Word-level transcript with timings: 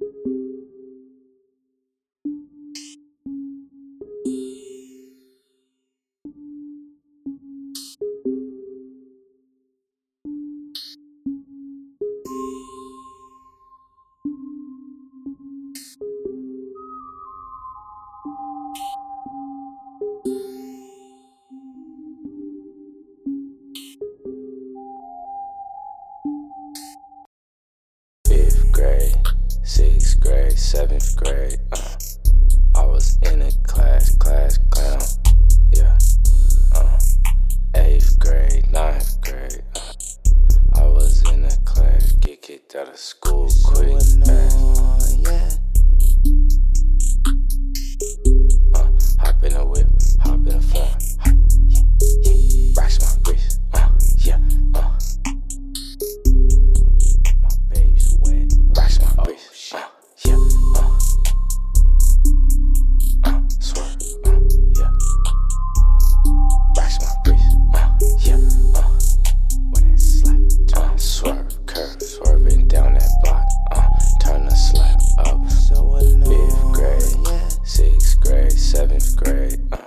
Grade, 0.00 0.10
sixth 0.12 0.33
grade, 30.24 30.58
seventh 30.58 31.16
grade. 31.16 31.58
Uh, 31.72 31.96
I 32.74 32.86
was 32.86 33.18
in 33.30 33.42
a 33.42 33.52
class, 33.62 34.16
class 34.16 34.58
clown. 34.70 35.00
Yeah. 35.70 35.98
Uh, 36.74 36.98
eighth 37.74 38.18
grade, 38.18 38.70
ninth 38.72 39.20
grade. 39.20 39.62
Uh, 39.76 40.80
I 40.80 40.86
was 40.86 41.22
in 41.30 41.44
a 41.44 41.56
class, 41.64 42.12
get 42.12 42.40
kicked 42.42 42.74
out 42.74 42.88
of 42.88 42.96
school 42.96 43.50
quick. 43.64 44.00
fast. 44.24 44.53
Swerve, 71.04 71.66
curve, 71.66 72.02
swerving 72.02 72.66
down 72.66 72.94
that 72.94 73.10
block. 73.22 73.44
Uh, 73.72 73.86
turn 74.20 74.46
the 74.46 74.54
slap 74.54 75.00
up. 75.18 75.50
So 75.50 75.96
annoying. 75.96 76.50
Fifth 76.50 76.72
grade, 76.72 77.26
yeah. 77.26 77.48
sixth 77.64 78.20
grade, 78.20 78.52
seventh 78.52 79.16
grade. 79.16 79.60
Uh, 79.70 79.83